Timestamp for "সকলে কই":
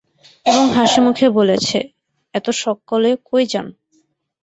2.63-3.43